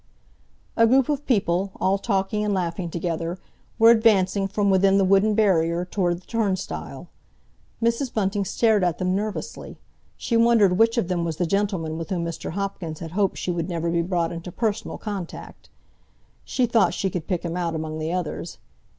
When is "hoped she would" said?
13.11-13.69